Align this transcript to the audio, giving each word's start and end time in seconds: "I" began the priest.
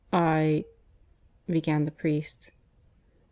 "I" 0.11 0.65
began 1.45 1.85
the 1.85 1.91
priest. 1.91 2.49